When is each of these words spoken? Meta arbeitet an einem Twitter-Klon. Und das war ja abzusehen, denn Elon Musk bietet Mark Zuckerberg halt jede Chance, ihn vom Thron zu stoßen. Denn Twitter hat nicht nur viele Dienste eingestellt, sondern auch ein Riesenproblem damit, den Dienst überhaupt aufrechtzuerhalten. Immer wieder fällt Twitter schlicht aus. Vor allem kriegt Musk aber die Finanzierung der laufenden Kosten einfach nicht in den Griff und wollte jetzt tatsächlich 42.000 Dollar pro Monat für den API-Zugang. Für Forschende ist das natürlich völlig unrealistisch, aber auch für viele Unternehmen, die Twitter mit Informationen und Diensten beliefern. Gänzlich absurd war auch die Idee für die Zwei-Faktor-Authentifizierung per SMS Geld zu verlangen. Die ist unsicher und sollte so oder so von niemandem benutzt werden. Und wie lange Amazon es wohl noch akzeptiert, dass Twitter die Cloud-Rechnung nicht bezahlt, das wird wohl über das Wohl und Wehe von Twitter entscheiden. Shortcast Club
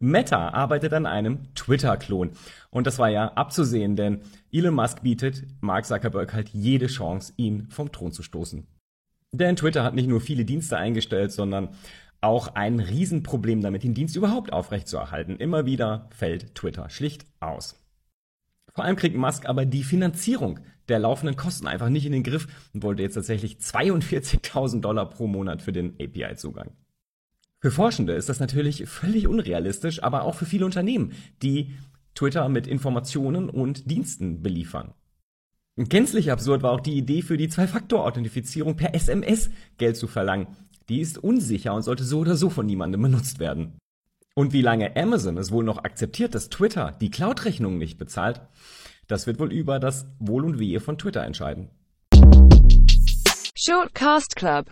Meta 0.00 0.50
arbeitet 0.50 0.92
an 0.92 1.06
einem 1.06 1.52
Twitter-Klon. 1.54 2.30
Und 2.70 2.86
das 2.86 2.98
war 2.98 3.08
ja 3.08 3.32
abzusehen, 3.32 3.96
denn 3.96 4.20
Elon 4.52 4.74
Musk 4.74 5.02
bietet 5.02 5.44
Mark 5.60 5.86
Zuckerberg 5.86 6.32
halt 6.32 6.50
jede 6.50 6.86
Chance, 6.86 7.32
ihn 7.36 7.68
vom 7.70 7.90
Thron 7.90 8.12
zu 8.12 8.22
stoßen. 8.22 8.66
Denn 9.32 9.56
Twitter 9.56 9.84
hat 9.84 9.94
nicht 9.94 10.08
nur 10.08 10.20
viele 10.20 10.44
Dienste 10.44 10.76
eingestellt, 10.76 11.32
sondern 11.32 11.70
auch 12.20 12.54
ein 12.54 12.80
Riesenproblem 12.80 13.60
damit, 13.60 13.82
den 13.82 13.94
Dienst 13.94 14.16
überhaupt 14.16 14.52
aufrechtzuerhalten. 14.52 15.36
Immer 15.36 15.66
wieder 15.66 16.08
fällt 16.10 16.54
Twitter 16.54 16.90
schlicht 16.90 17.26
aus. 17.40 17.78
Vor 18.74 18.84
allem 18.84 18.96
kriegt 18.96 19.16
Musk 19.16 19.46
aber 19.46 19.66
die 19.66 19.82
Finanzierung 19.82 20.60
der 20.88 21.00
laufenden 21.00 21.36
Kosten 21.36 21.66
einfach 21.66 21.88
nicht 21.88 22.06
in 22.06 22.12
den 22.12 22.22
Griff 22.22 22.46
und 22.72 22.82
wollte 22.82 23.02
jetzt 23.02 23.14
tatsächlich 23.14 23.56
42.000 23.56 24.80
Dollar 24.80 25.10
pro 25.10 25.26
Monat 25.26 25.62
für 25.62 25.72
den 25.72 25.94
API-Zugang. 26.00 26.70
Für 27.60 27.72
Forschende 27.72 28.12
ist 28.12 28.28
das 28.28 28.38
natürlich 28.38 28.86
völlig 28.88 29.26
unrealistisch, 29.26 30.02
aber 30.02 30.22
auch 30.22 30.36
für 30.36 30.46
viele 30.46 30.64
Unternehmen, 30.64 31.12
die 31.42 31.74
Twitter 32.14 32.48
mit 32.48 32.68
Informationen 32.68 33.50
und 33.50 33.90
Diensten 33.90 34.42
beliefern. 34.42 34.94
Gänzlich 35.76 36.30
absurd 36.30 36.62
war 36.62 36.72
auch 36.72 36.80
die 36.80 36.96
Idee 36.96 37.22
für 37.22 37.36
die 37.36 37.48
Zwei-Faktor-Authentifizierung 37.48 38.76
per 38.76 38.94
SMS 38.94 39.50
Geld 39.76 39.96
zu 39.96 40.06
verlangen. 40.06 40.48
Die 40.88 41.00
ist 41.00 41.18
unsicher 41.18 41.74
und 41.74 41.82
sollte 41.82 42.04
so 42.04 42.20
oder 42.20 42.36
so 42.36 42.48
von 42.48 42.66
niemandem 42.66 43.02
benutzt 43.02 43.40
werden. 43.40 43.76
Und 44.34 44.52
wie 44.52 44.62
lange 44.62 44.96
Amazon 44.96 45.36
es 45.36 45.50
wohl 45.50 45.64
noch 45.64 45.78
akzeptiert, 45.78 46.34
dass 46.36 46.50
Twitter 46.50 46.96
die 47.00 47.10
Cloud-Rechnung 47.10 47.76
nicht 47.76 47.98
bezahlt, 47.98 48.40
das 49.08 49.26
wird 49.26 49.40
wohl 49.40 49.52
über 49.52 49.80
das 49.80 50.06
Wohl 50.20 50.44
und 50.44 50.60
Wehe 50.60 50.78
von 50.78 50.96
Twitter 50.96 51.24
entscheiden. 51.24 51.70
Shortcast 53.60 54.36
Club 54.36 54.66